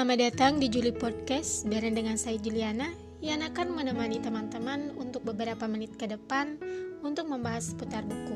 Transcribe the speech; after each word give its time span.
Selamat 0.00 0.32
datang 0.32 0.56
di 0.56 0.72
Juli 0.72 0.96
Podcast 0.96 1.68
bareng 1.68 1.92
dengan 1.92 2.16
saya 2.16 2.40
Juliana 2.40 2.88
yang 3.20 3.44
akan 3.44 3.76
menemani 3.76 4.16
teman-teman 4.16 4.96
untuk 4.96 5.28
beberapa 5.28 5.68
menit 5.68 5.92
ke 6.00 6.08
depan 6.08 6.56
untuk 7.04 7.28
membahas 7.28 7.76
seputar 7.76 8.08
buku. 8.08 8.32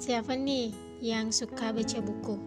Siapa 0.00 0.32
nih 0.32 0.72
yang 1.04 1.36
suka 1.36 1.76
baca 1.76 2.00
buku? 2.00 2.40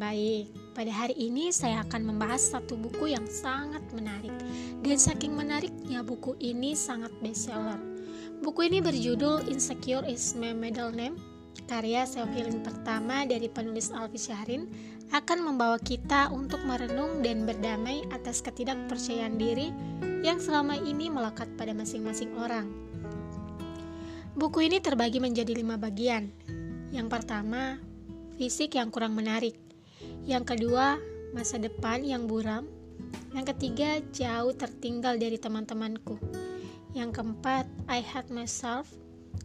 Baik, 0.00 0.48
pada 0.72 0.88
hari 0.88 1.28
ini 1.28 1.52
saya 1.52 1.84
akan 1.84 2.08
membahas 2.08 2.40
satu 2.40 2.72
buku 2.72 3.12
yang 3.12 3.28
sangat 3.28 3.84
menarik 3.92 4.32
dan 4.80 4.96
saking 4.96 5.36
menariknya 5.36 6.00
buku 6.00 6.32
ini 6.40 6.72
sangat 6.72 7.12
bestseller. 7.20 7.84
Buku 8.40 8.64
ini 8.64 8.80
berjudul 8.80 9.52
Insecure 9.52 10.08
is 10.08 10.32
My 10.32 10.56
Middle 10.56 10.88
Name 10.88 11.34
karya 11.64 12.04
self 12.04 12.28
healing 12.34 12.60
pertama 12.60 13.24
dari 13.24 13.48
penulis 13.48 13.88
Alfi 13.94 14.20
Syahrin 14.20 14.68
akan 15.14 15.46
membawa 15.46 15.78
kita 15.78 16.26
untuk 16.34 16.58
merenung 16.66 17.22
dan 17.22 17.46
berdamai 17.46 18.02
atas 18.10 18.42
ketidakpercayaan 18.42 19.38
diri 19.38 19.70
yang 20.26 20.42
selama 20.42 20.74
ini 20.74 21.06
melekat 21.06 21.46
pada 21.54 21.70
masing-masing 21.70 22.34
orang. 22.34 22.66
Buku 24.34 24.66
ini 24.66 24.82
terbagi 24.82 25.22
menjadi 25.22 25.54
lima 25.54 25.78
bagian. 25.78 26.34
Yang 26.90 27.06
pertama, 27.14 27.78
fisik 28.34 28.74
yang 28.74 28.90
kurang 28.90 29.14
menarik. 29.14 29.54
Yang 30.26 30.58
kedua, 30.58 30.98
masa 31.30 31.62
depan 31.62 32.02
yang 32.02 32.26
buram. 32.26 32.66
Yang 33.30 33.54
ketiga, 33.54 34.02
jauh 34.10 34.50
tertinggal 34.50 35.14
dari 35.14 35.38
teman-temanku. 35.38 36.18
Yang 36.90 37.22
keempat, 37.22 37.70
I 37.86 38.02
hate 38.02 38.34
myself. 38.34 38.90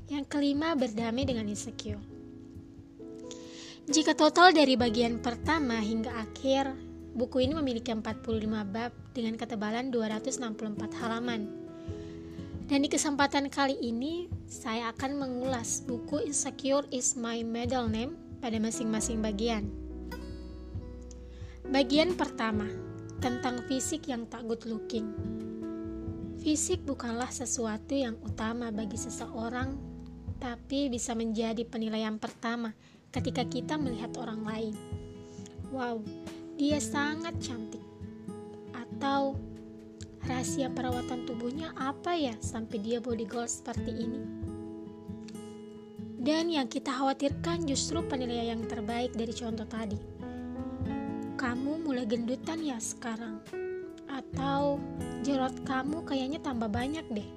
Yang 0.10 0.34
kelima, 0.34 0.74
berdamai 0.74 1.30
dengan 1.30 1.46
insecure. 1.46 2.09
Jika 3.90 4.14
total 4.14 4.54
dari 4.54 4.78
bagian 4.78 5.18
pertama 5.18 5.82
hingga 5.82 6.14
akhir, 6.14 6.78
buku 7.18 7.42
ini 7.42 7.58
memiliki 7.58 7.90
45 7.90 8.22
bab 8.70 8.94
dengan 9.18 9.34
ketebalan 9.34 9.90
264 9.90 11.02
halaman. 11.02 11.50
Dan 12.70 12.86
di 12.86 12.90
kesempatan 12.94 13.50
kali 13.50 13.82
ini, 13.82 14.30
saya 14.46 14.94
akan 14.94 15.18
mengulas 15.18 15.82
buku 15.90 16.22
Insecure 16.22 16.86
is 16.94 17.18
My 17.18 17.42
Middle 17.42 17.90
Name 17.90 18.14
pada 18.38 18.62
masing-masing 18.62 19.26
bagian. 19.26 19.66
Bagian 21.66 22.14
pertama, 22.14 22.70
tentang 23.18 23.66
fisik 23.66 24.06
yang 24.06 24.30
tak 24.30 24.46
good 24.46 24.70
looking. 24.70 25.10
Fisik 26.38 26.86
bukanlah 26.86 27.34
sesuatu 27.34 27.98
yang 27.98 28.22
utama 28.22 28.70
bagi 28.70 29.02
seseorang, 29.02 29.74
tapi 30.38 30.94
bisa 30.94 31.18
menjadi 31.18 31.66
penilaian 31.66 32.22
pertama 32.22 32.70
ketika 33.10 33.42
kita 33.46 33.76
melihat 33.78 34.14
orang 34.22 34.42
lain. 34.46 34.76
Wow, 35.74 36.02
dia 36.58 36.78
sangat 36.82 37.38
cantik. 37.42 37.82
Atau 38.74 39.38
rahasia 40.26 40.70
perawatan 40.70 41.26
tubuhnya 41.26 41.74
apa 41.78 42.14
ya 42.14 42.36
sampai 42.42 42.78
dia 42.82 42.98
body 43.02 43.26
goal 43.26 43.50
seperti 43.50 43.92
ini? 43.94 44.22
Dan 46.20 46.52
yang 46.52 46.68
kita 46.68 46.92
khawatirkan 46.92 47.64
justru 47.64 48.04
penilaian 48.04 48.60
yang 48.60 48.68
terbaik 48.68 49.16
dari 49.16 49.32
contoh 49.32 49.66
tadi. 49.66 49.98
Kamu 51.40 51.88
mulai 51.88 52.04
gendutan 52.04 52.60
ya 52.60 52.76
sekarang. 52.76 53.40
Atau 54.12 54.84
jerawat 55.24 55.56
kamu 55.64 56.04
kayaknya 56.04 56.44
tambah 56.44 56.68
banyak 56.68 57.08
deh. 57.16 57.30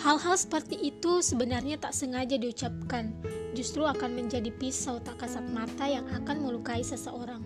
Hal-hal 0.00 0.36
seperti 0.40 0.88
itu 0.88 1.20
sebenarnya 1.20 1.80
tak 1.80 1.92
sengaja 1.96 2.36
diucapkan, 2.36 3.12
justru 3.54 3.86
akan 3.86 4.18
menjadi 4.18 4.50
pisau 4.50 4.98
tak 4.98 5.22
kasat 5.22 5.46
mata 5.48 5.86
yang 5.86 6.04
akan 6.10 6.42
melukai 6.42 6.82
seseorang. 6.82 7.40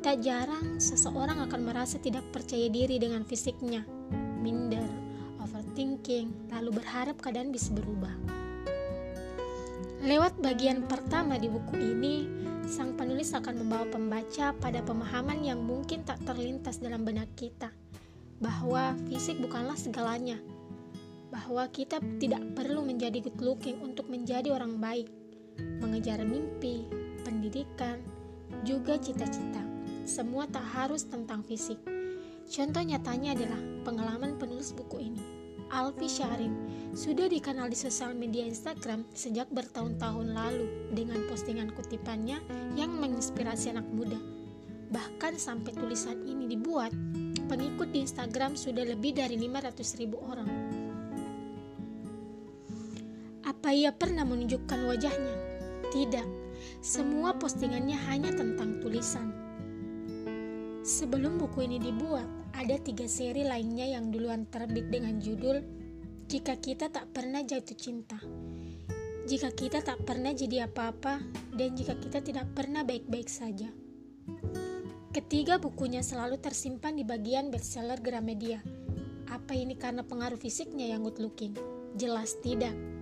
Tak 0.00 0.24
jarang 0.24 0.80
seseorang 0.80 1.44
akan 1.44 1.60
merasa 1.66 2.00
tidak 2.00 2.24
percaya 2.32 2.72
diri 2.72 2.96
dengan 2.96 3.22
fisiknya, 3.22 3.84
minder, 4.40 4.86
overthinking, 5.44 6.50
lalu 6.50 6.80
berharap 6.80 7.20
keadaan 7.20 7.52
bisa 7.52 7.74
berubah. 7.76 8.14
Lewat 10.06 10.38
bagian 10.38 10.86
pertama 10.86 11.34
di 11.34 11.50
buku 11.50 11.74
ini, 11.76 12.30
sang 12.70 12.94
penulis 12.94 13.34
akan 13.34 13.66
membawa 13.66 13.86
pembaca 13.90 14.54
pada 14.54 14.78
pemahaman 14.82 15.42
yang 15.42 15.58
mungkin 15.58 16.06
tak 16.06 16.22
terlintas 16.22 16.78
dalam 16.78 17.02
benak 17.02 17.26
kita, 17.34 17.74
bahwa 18.38 18.94
fisik 19.10 19.42
bukanlah 19.42 19.74
segalanya, 19.74 20.38
bahwa 21.36 21.68
kita 21.68 22.00
tidak 22.16 22.40
perlu 22.56 22.80
menjadi 22.80 23.20
good 23.20 23.36
looking 23.44 23.76
untuk 23.84 24.08
menjadi 24.08 24.56
orang 24.56 24.80
baik, 24.80 25.12
mengejar 25.84 26.24
mimpi, 26.24 26.88
pendidikan, 27.28 28.00
juga 28.64 28.96
cita-cita. 28.96 29.60
Semua 30.08 30.48
tak 30.48 30.64
harus 30.64 31.04
tentang 31.04 31.44
fisik. 31.44 31.76
Contoh 32.48 32.80
nyatanya 32.80 33.36
adalah 33.36 33.60
pengalaman 33.84 34.40
penulis 34.40 34.72
buku 34.72 35.12
ini. 35.12 35.20
Alfi 35.68 36.08
Syahrin 36.08 36.54
sudah 36.96 37.28
dikenal 37.28 37.68
di 37.68 37.76
sosial 37.76 38.16
media 38.16 38.46
Instagram 38.46 39.04
sejak 39.12 39.50
bertahun-tahun 39.52 40.32
lalu 40.32 40.94
dengan 40.94 41.20
postingan 41.28 41.74
kutipannya 41.74 42.40
yang 42.78 42.96
menginspirasi 42.96 43.76
anak 43.76 43.84
muda. 43.92 44.16
Bahkan 44.88 45.36
sampai 45.36 45.74
tulisan 45.74 46.22
ini 46.22 46.46
dibuat, 46.46 46.94
pengikut 47.50 47.90
di 47.90 48.06
Instagram 48.06 48.54
sudah 48.54 48.86
lebih 48.86 49.18
dari 49.18 49.34
500 49.36 49.98
ribu 49.98 50.22
orang. 50.22 50.85
Apa 53.66 53.74
ia 53.74 53.90
pernah 53.90 54.22
menunjukkan 54.22 54.78
wajahnya? 54.86 55.34
Tidak, 55.90 56.22
semua 56.78 57.34
postingannya 57.34 57.98
hanya 58.06 58.30
tentang 58.30 58.78
tulisan. 58.78 59.34
Sebelum 60.86 61.34
buku 61.34 61.66
ini 61.66 61.82
dibuat, 61.82 62.30
ada 62.54 62.78
tiga 62.78 63.10
seri 63.10 63.42
lainnya 63.42 63.90
yang 63.90 64.14
duluan 64.14 64.46
terbit 64.46 64.86
dengan 64.86 65.18
judul 65.18 65.66
Jika 66.30 66.62
Kita 66.62 66.94
Tak 66.94 67.10
Pernah 67.10 67.42
Jatuh 67.42 67.74
Cinta. 67.74 68.22
Jika 69.26 69.50
kita 69.50 69.82
tak 69.82 69.98
pernah 70.06 70.30
jadi 70.30 70.70
apa-apa, 70.70 71.18
dan 71.58 71.74
jika 71.74 71.98
kita 71.98 72.22
tidak 72.22 72.46
pernah 72.54 72.86
baik-baik 72.86 73.26
saja. 73.26 73.66
Ketiga 75.10 75.58
bukunya 75.58 76.06
selalu 76.06 76.38
tersimpan 76.38 76.94
di 76.94 77.02
bagian 77.02 77.50
bestseller 77.50 77.98
Gramedia. 77.98 78.62
Apa 79.26 79.58
ini 79.58 79.74
karena 79.74 80.06
pengaruh 80.06 80.38
fisiknya 80.38 80.86
yang 80.86 81.02
good 81.02 81.18
looking? 81.18 81.58
Jelas 81.98 82.38
tidak. 82.46 82.95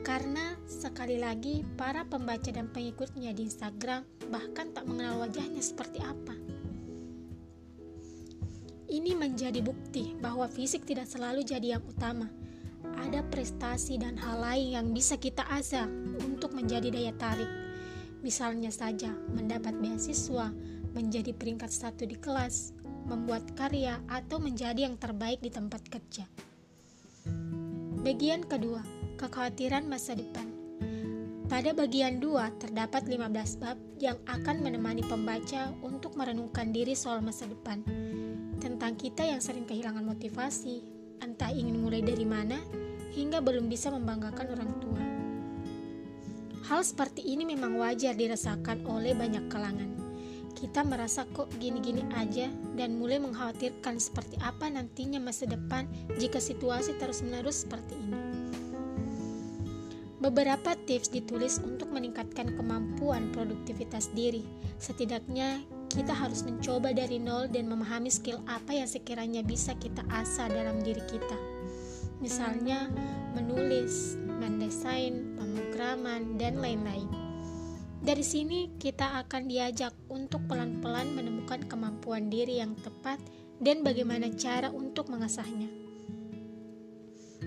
Karena 0.00 0.56
sekali 0.64 1.20
lagi 1.20 1.60
para 1.76 2.08
pembaca 2.08 2.48
dan 2.48 2.72
pengikutnya 2.72 3.36
di 3.36 3.44
Instagram 3.44 4.08
bahkan 4.32 4.72
tak 4.72 4.88
mengenal 4.88 5.28
wajahnya 5.28 5.60
seperti 5.60 6.00
apa. 6.00 6.32
Ini 8.90 9.14
menjadi 9.14 9.62
bukti 9.62 10.18
bahwa 10.18 10.50
fisik 10.50 10.82
tidak 10.82 11.06
selalu 11.06 11.46
jadi 11.46 11.78
yang 11.78 11.84
utama. 11.86 12.26
Ada 12.98 13.22
prestasi 13.28 14.00
dan 14.00 14.18
hal 14.18 14.42
lain 14.42 14.68
yang 14.74 14.86
bisa 14.90 15.14
kita 15.14 15.46
asah 15.46 15.86
untuk 16.26 16.56
menjadi 16.56 16.90
daya 16.90 17.14
tarik. 17.14 17.46
Misalnya 18.24 18.74
saja 18.74 19.14
mendapat 19.30 19.78
beasiswa, 19.78 20.50
menjadi 20.90 21.30
peringkat 21.30 21.70
satu 21.70 22.02
di 22.02 22.18
kelas, 22.18 22.74
membuat 23.06 23.54
karya, 23.54 24.02
atau 24.10 24.42
menjadi 24.42 24.90
yang 24.90 24.98
terbaik 24.98 25.38
di 25.38 25.54
tempat 25.54 25.86
kerja. 25.86 26.26
Bagian 28.00 28.42
kedua, 28.42 28.82
kekhawatiran 29.20 29.84
masa 29.84 30.16
depan. 30.16 30.48
Pada 31.44 31.76
bagian 31.76 32.24
2 32.24 32.56
terdapat 32.56 33.04
15 33.04 33.60
bab 33.60 33.76
yang 34.00 34.16
akan 34.24 34.64
menemani 34.64 35.04
pembaca 35.04 35.76
untuk 35.84 36.16
merenungkan 36.16 36.72
diri 36.72 36.96
soal 36.96 37.20
masa 37.20 37.44
depan. 37.44 37.84
Tentang 38.64 38.96
kita 38.96 39.28
yang 39.28 39.44
sering 39.44 39.68
kehilangan 39.68 40.08
motivasi, 40.08 40.80
entah 41.20 41.52
ingin 41.52 41.84
mulai 41.84 42.00
dari 42.00 42.24
mana, 42.24 42.56
hingga 43.12 43.44
belum 43.44 43.68
bisa 43.68 43.92
membanggakan 43.92 44.56
orang 44.56 44.72
tua. 44.80 45.02
Hal 46.72 46.80
seperti 46.80 47.20
ini 47.20 47.44
memang 47.44 47.76
wajar 47.76 48.16
dirasakan 48.16 48.88
oleh 48.88 49.12
banyak 49.12 49.52
kalangan. 49.52 49.90
Kita 50.56 50.80
merasa 50.80 51.28
kok 51.28 51.50
gini-gini 51.60 52.08
aja 52.16 52.48
dan 52.72 52.96
mulai 52.96 53.20
mengkhawatirkan 53.20 54.00
seperti 54.00 54.40
apa 54.40 54.70
nantinya 54.70 55.20
masa 55.20 55.44
depan 55.44 55.84
jika 56.16 56.40
situasi 56.40 56.96
terus-menerus 56.96 57.66
seperti 57.66 57.98
ini. 58.00 58.29
Beberapa 60.20 60.76
tips 60.84 61.08
ditulis 61.08 61.56
untuk 61.64 61.88
meningkatkan 61.96 62.52
kemampuan 62.52 63.32
produktivitas 63.32 64.12
diri. 64.12 64.44
Setidaknya, 64.76 65.64
kita 65.88 66.12
harus 66.12 66.44
mencoba 66.44 66.92
dari 66.92 67.16
nol 67.16 67.48
dan 67.48 67.72
memahami 67.72 68.12
skill 68.12 68.44
apa 68.44 68.76
yang 68.76 68.84
sekiranya 68.84 69.40
bisa 69.40 69.72
kita 69.80 70.04
asah 70.12 70.52
dalam 70.52 70.84
diri 70.84 71.00
kita. 71.08 71.40
Misalnya, 72.20 72.92
menulis, 73.32 74.20
mendesain, 74.28 75.40
pemrograman, 75.40 76.36
dan 76.36 76.60
lain-lain. 76.60 77.08
Dari 78.04 78.20
sini, 78.20 78.76
kita 78.76 79.24
akan 79.24 79.48
diajak 79.48 79.96
untuk 80.12 80.44
pelan-pelan 80.52 81.16
menemukan 81.16 81.64
kemampuan 81.64 82.28
diri 82.28 82.60
yang 82.60 82.76
tepat 82.76 83.16
dan 83.56 83.80
bagaimana 83.80 84.28
cara 84.36 84.68
untuk 84.68 85.08
mengasahnya. 85.08 85.89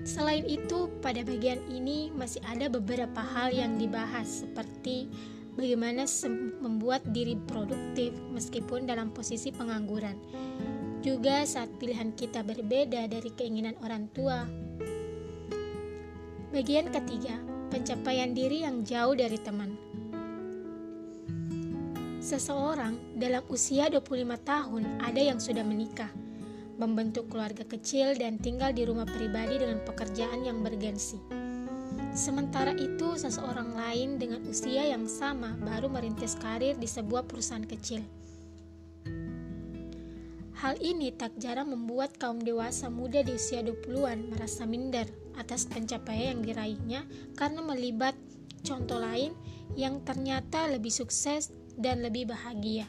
Selain 0.01 0.41
itu, 0.49 0.89
pada 1.05 1.21
bagian 1.21 1.61
ini 1.69 2.09
masih 2.17 2.41
ada 2.49 2.65
beberapa 2.65 3.21
hal 3.21 3.53
yang 3.53 3.77
dibahas 3.77 4.41
seperti 4.41 5.05
bagaimana 5.53 6.09
membuat 6.57 7.05
diri 7.13 7.37
produktif 7.37 8.17
meskipun 8.33 8.89
dalam 8.89 9.13
posisi 9.13 9.53
pengangguran. 9.53 10.17
Juga 11.05 11.45
saat 11.45 11.69
pilihan 11.77 12.15
kita 12.17 12.41
berbeda 12.41 13.05
dari 13.05 13.29
keinginan 13.37 13.77
orang 13.85 14.09
tua. 14.15 14.47
Bagian 16.49 16.89
ketiga, 16.89 17.37
pencapaian 17.69 18.33
diri 18.33 18.65
yang 18.65 18.81
jauh 18.81 19.13
dari 19.13 19.37
teman. 19.41 19.73
Seseorang 22.23 23.19
dalam 23.19 23.43
usia 23.51 23.91
25 23.91 24.07
tahun 24.47 24.83
ada 25.03 25.21
yang 25.21 25.43
sudah 25.43 25.59
menikah, 25.59 26.07
membentuk 26.77 27.29
keluarga 27.29 27.65
kecil 27.65 28.17
dan 28.17 28.41
tinggal 28.41 28.73
di 28.73 28.85
rumah 28.87 29.05
pribadi 29.05 29.61
dengan 29.61 29.81
pekerjaan 29.85 30.45
yang 30.45 30.61
bergensi. 30.65 31.21
Sementara 32.13 32.73
itu, 32.77 33.17
seseorang 33.17 33.73
lain 33.73 34.21
dengan 34.21 34.45
usia 34.45 34.85
yang 34.85 35.09
sama 35.09 35.57
baru 35.61 35.89
merintis 35.89 36.37
karir 36.37 36.77
di 36.77 36.85
sebuah 36.85 37.25
perusahaan 37.25 37.65
kecil. 37.65 38.05
Hal 40.63 40.79
ini 40.79 41.11
tak 41.11 41.35
jarang 41.41 41.75
membuat 41.75 42.15
kaum 42.15 42.39
dewasa 42.39 42.87
muda 42.87 43.19
di 43.19 43.35
usia 43.35 43.59
20-an 43.59 44.31
merasa 44.31 44.63
minder 44.63 45.09
atas 45.35 45.67
pencapaian 45.67 46.39
yang 46.39 46.41
diraihnya 46.45 47.01
karena 47.35 47.59
melibat 47.59 48.15
contoh 48.63 49.01
lain 49.01 49.35
yang 49.75 49.99
ternyata 50.07 50.71
lebih 50.71 50.93
sukses 50.93 51.51
dan 51.75 51.99
lebih 51.99 52.31
bahagia. 52.31 52.87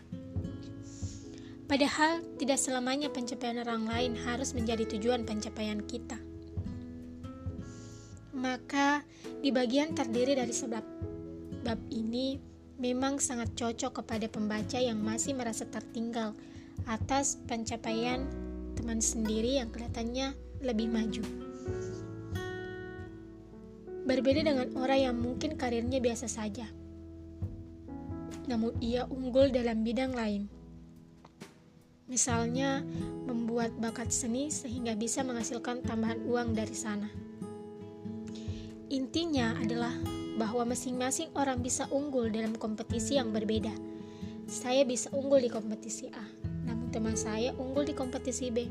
Padahal 1.65 2.21
tidak 2.37 2.61
selamanya 2.61 3.09
pencapaian 3.09 3.61
orang 3.65 3.89
lain 3.89 4.13
harus 4.21 4.53
menjadi 4.53 4.85
tujuan 4.85 5.25
pencapaian 5.25 5.81
kita 5.81 6.21
maka 8.45 9.01
di 9.41 9.49
bagian 9.49 9.97
terdiri 9.97 10.37
dari 10.37 10.53
sebab 10.53 10.85
bab 11.65 11.81
ini 11.89 12.37
memang 12.77 13.17
sangat 13.17 13.57
cocok 13.57 14.05
kepada 14.05 14.29
pembaca 14.29 14.77
yang 14.77 15.01
masih 15.01 15.33
merasa 15.33 15.65
tertinggal 15.65 16.37
atas 16.85 17.41
pencapaian 17.49 18.29
teman 18.77 19.01
sendiri 19.01 19.57
yang 19.57 19.73
kelihatannya 19.73 20.37
lebih 20.61 20.93
maju. 20.93 21.25
Berbeda 24.05 24.45
dengan 24.45 24.69
orang 24.77 25.01
yang 25.01 25.17
mungkin 25.17 25.57
karirnya 25.57 25.97
biasa 26.05 26.29
saja, 26.29 26.69
namun 28.45 28.77
ia 28.85 29.09
unggul 29.09 29.49
dalam 29.49 29.81
bidang 29.81 30.13
lain. 30.13 30.54
Misalnya, 32.05 32.85
membuat 33.25 33.73
bakat 33.81 34.13
seni 34.13 34.53
sehingga 34.53 34.93
bisa 34.93 35.25
menghasilkan 35.25 35.81
tambahan 35.81 36.21
uang 36.29 36.53
dari 36.53 36.77
sana. 36.77 37.09
Intinya 38.93 39.57
adalah 39.57 39.91
bahwa 40.37 40.69
masing-masing 40.69 41.33
orang 41.33 41.65
bisa 41.65 41.89
unggul 41.89 42.29
dalam 42.29 42.53
kompetisi 42.61 43.17
yang 43.17 43.33
berbeda. 43.33 43.73
Saya 44.45 44.85
bisa 44.85 45.09
unggul 45.17 45.41
di 45.41 45.49
kompetisi 45.49 46.13
A, 46.13 46.25
namun 46.69 46.93
teman 46.93 47.17
saya 47.17 47.57
unggul 47.57 47.89
di 47.89 47.97
kompetisi 47.97 48.53
B. 48.53 48.69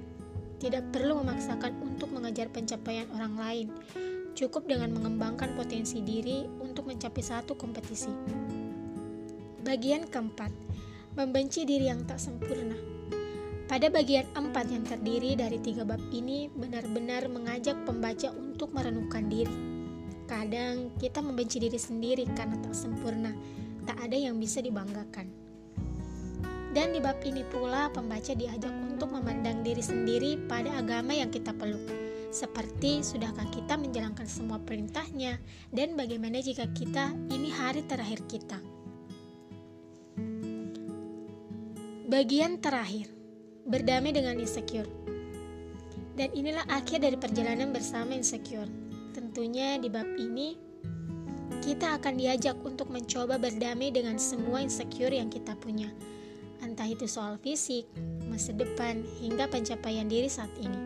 Tidak 0.62 0.94
perlu 0.94 1.25
memaksakan 1.25 1.81
untuk 1.81 2.13
mengejar 2.13 2.53
pencapaian 2.53 3.09
orang 3.18 3.35
lain. 3.35 3.68
Cukup 4.38 4.69
dengan 4.69 4.94
mengembangkan 4.94 5.57
potensi 5.57 6.06
diri 6.06 6.45
untuk 6.62 6.85
mencapai 6.85 7.24
satu 7.25 7.57
kompetisi. 7.57 8.13
Bagian 9.65 10.06
keempat, 10.06 10.53
membenci 11.18 11.65
diri 11.65 11.89
yang 11.89 12.06
tak 12.06 12.21
sempurna. 12.21 12.93
Pada 13.68 13.88
bagian 13.89 14.27
empat 14.36 14.69
yang 14.69 14.83
terdiri 14.83 15.39
dari 15.39 15.57
tiga 15.60 15.88
bab 15.88 16.00
ini 16.12 16.51
benar-benar 16.51 17.31
mengajak 17.31 17.80
pembaca 17.88 18.30
untuk 18.36 18.75
merenungkan 18.75 19.31
diri 19.31 19.74
Kadang 20.24 20.95
kita 20.98 21.19
membenci 21.19 21.60
diri 21.60 21.75
sendiri 21.75 22.24
karena 22.31 22.56
tak 22.63 22.74
sempurna, 22.75 23.36
tak 23.83 24.00
ada 24.00 24.15
yang 24.15 24.39
bisa 24.39 24.63
dibanggakan. 24.63 25.27
Dan 26.74 26.89
di 26.89 27.00
bab 27.04 27.21
ini 27.21 27.45
pula 27.45 27.92
pembaca 27.94 28.33
diajak 28.33 28.74
untuk 28.81 29.13
memandang 29.13 29.62
diri 29.62 29.83
sendiri 29.83 30.42
pada 30.50 30.74
agama 30.81 31.13
yang 31.13 31.30
kita 31.30 31.54
peluk. 31.54 31.86
Seperti 32.33 33.06
sudahkah 33.06 33.45
kita 33.54 33.77
menjalankan 33.77 34.25
semua 34.25 34.57
perintahnya 34.57 35.38
dan 35.69 35.94
bagaimana 35.94 36.42
jika 36.42 36.66
kita 36.74 37.13
ini 37.30 37.54
hari 37.54 37.86
terakhir 37.86 38.25
kita. 38.25 38.57
Bagian 42.09 42.57
terakhir, 42.57 43.06
berdamai 43.68 44.12
dengan 44.15 44.39
insecure. 44.39 44.88
Dan 46.13 46.30
inilah 46.36 46.63
akhir 46.69 47.01
dari 47.01 47.18
perjalanan 47.18 47.74
bersama 47.74 48.13
insecure 48.13 48.69
Tentunya 49.13 49.77
di 49.77 49.94
bab 49.94 50.10
ini 50.18 50.57
kita 51.62 52.01
akan 52.01 52.18
diajak 52.18 52.57
untuk 52.65 52.89
mencoba 52.89 53.38
berdamai 53.38 53.94
dengan 53.94 54.18
semua 54.18 54.65
insecure 54.65 55.13
yang 55.13 55.30
kita 55.30 55.54
punya. 55.54 55.94
Entah 56.65 56.89
itu 56.89 57.06
soal 57.06 57.38
fisik, 57.38 57.86
masa 58.25 58.57
depan, 58.57 59.06
hingga 59.21 59.45
pencapaian 59.45 60.09
diri 60.09 60.25
saat 60.25 60.50
ini. 60.57 60.81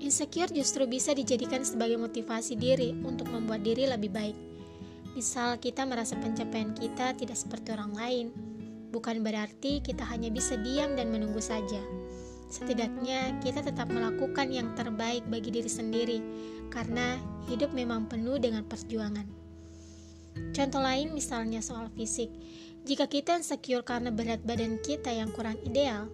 Insecure 0.00 0.48
justru 0.52 0.88
bisa 0.88 1.12
dijadikan 1.12 1.64
sebagai 1.68 2.00
motivasi 2.00 2.56
diri 2.56 2.96
untuk 3.04 3.28
membuat 3.28 3.60
diri 3.60 3.84
lebih 3.84 4.08
baik. 4.08 4.36
Misal 5.12 5.60
kita 5.60 5.84
merasa 5.84 6.16
pencapaian 6.16 6.72
kita 6.72 7.12
tidak 7.12 7.36
seperti 7.36 7.76
orang 7.76 7.92
lain, 7.92 8.26
bukan 8.94 9.26
berarti 9.26 9.82
kita 9.82 10.06
hanya 10.06 10.30
bisa 10.30 10.54
diam 10.54 10.94
dan 10.94 11.10
menunggu 11.10 11.42
saja. 11.42 11.82
Setidaknya 12.46 13.42
kita 13.42 13.66
tetap 13.66 13.90
melakukan 13.90 14.54
yang 14.54 14.70
terbaik 14.78 15.26
bagi 15.26 15.50
diri 15.50 15.66
sendiri, 15.66 16.18
karena 16.70 17.18
hidup 17.50 17.74
memang 17.74 18.06
penuh 18.06 18.38
dengan 18.38 18.62
perjuangan. 18.62 19.26
Contoh 20.54 20.78
lain 20.78 21.10
misalnya 21.10 21.58
soal 21.58 21.90
fisik. 21.90 22.30
Jika 22.86 23.10
kita 23.10 23.42
insecure 23.42 23.82
karena 23.82 24.14
berat 24.14 24.46
badan 24.46 24.78
kita 24.78 25.10
yang 25.10 25.34
kurang 25.34 25.58
ideal, 25.66 26.06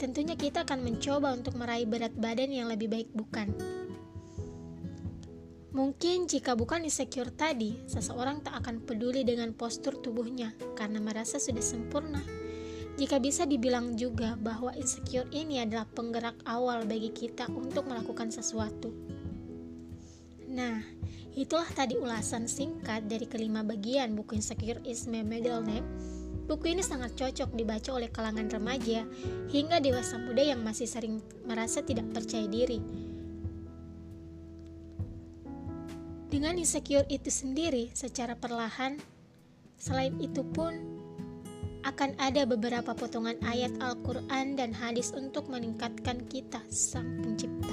tentunya 0.00 0.32
kita 0.32 0.64
akan 0.64 0.80
mencoba 0.80 1.36
untuk 1.36 1.60
meraih 1.60 1.84
berat 1.84 2.16
badan 2.16 2.48
yang 2.56 2.72
lebih 2.72 2.88
baik 2.88 3.12
bukan? 3.12 3.52
Mungkin 5.72 6.28
jika 6.28 6.52
bukan 6.52 6.84
insecure 6.84 7.32
tadi, 7.32 7.80
seseorang 7.88 8.44
tak 8.44 8.60
akan 8.60 8.84
peduli 8.84 9.24
dengan 9.24 9.56
postur 9.56 9.96
tubuhnya 9.96 10.52
karena 10.76 11.00
merasa 11.00 11.40
sudah 11.40 11.64
sempurna. 11.64 12.20
Jika 13.00 13.16
bisa 13.16 13.48
dibilang 13.48 13.96
juga 13.96 14.36
bahwa 14.36 14.76
insecure 14.76 15.24
ini 15.32 15.64
adalah 15.64 15.88
penggerak 15.88 16.36
awal 16.44 16.84
bagi 16.84 17.08
kita 17.08 17.48
untuk 17.48 17.88
melakukan 17.88 18.28
sesuatu. 18.28 18.92
Nah, 20.52 20.84
itulah 21.32 21.64
tadi 21.72 21.96
ulasan 21.96 22.44
singkat 22.44 23.08
dari 23.08 23.24
kelima 23.24 23.64
bagian 23.64 24.12
buku 24.12 24.36
Insecure 24.36 24.84
is 24.84 25.08
my 25.08 25.24
middle 25.24 25.64
name. 25.64 25.88
Buku 26.44 26.76
ini 26.76 26.84
sangat 26.84 27.16
cocok 27.16 27.56
dibaca 27.56 27.96
oleh 27.96 28.12
kalangan 28.12 28.44
remaja 28.52 29.08
hingga 29.48 29.80
dewasa 29.80 30.20
muda 30.20 30.44
yang 30.44 30.60
masih 30.60 30.84
sering 30.84 31.24
merasa 31.48 31.80
tidak 31.80 32.12
percaya 32.12 32.44
diri. 32.44 33.11
Dengan 36.42 36.58
insecure 36.58 37.06
itu 37.06 37.30
sendiri 37.30 37.94
secara 37.94 38.34
perlahan, 38.34 38.98
selain 39.78 40.18
itu 40.18 40.42
pun 40.42 40.74
akan 41.86 42.18
ada 42.18 42.42
beberapa 42.42 42.98
potongan 42.98 43.38
ayat 43.46 43.70
Al-Quran 43.78 44.58
dan 44.58 44.74
hadis 44.74 45.14
untuk 45.14 45.46
meningkatkan 45.46 46.26
kita, 46.26 46.58
Sang 46.66 47.22
Pencipta. 47.22 47.70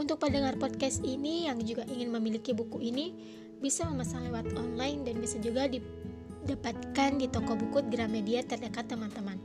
Untuk 0.00 0.16
pendengar 0.16 0.56
podcast 0.56 1.04
ini 1.04 1.44
yang 1.44 1.60
juga 1.60 1.84
ingin 1.92 2.08
memiliki 2.08 2.56
buku 2.56 2.80
ini, 2.80 3.12
bisa 3.60 3.84
memesan 3.84 4.24
lewat 4.24 4.48
online 4.56 5.04
dan 5.04 5.20
bisa 5.20 5.36
juga 5.44 5.68
didapatkan 5.68 7.20
di 7.20 7.28
toko 7.28 7.52
buku 7.52 7.84
Gramedia 7.92 8.40
terdekat 8.48 8.88
teman-teman. 8.88 9.36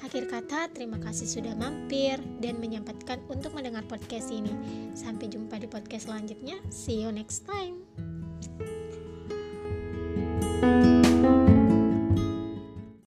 Akhir 0.00 0.24
kata, 0.32 0.72
terima 0.72 0.96
kasih 0.96 1.28
sudah 1.28 1.52
mampir 1.52 2.16
dan 2.40 2.56
menyempatkan 2.56 3.20
untuk 3.28 3.52
mendengar 3.52 3.84
podcast 3.84 4.32
ini. 4.32 4.56
Sampai 4.96 5.28
jumpa 5.28 5.60
di 5.60 5.68
podcast 5.68 6.08
selanjutnya. 6.08 6.56
See 6.72 7.04
you 7.04 7.12
next 7.12 7.44
time. 7.44 7.81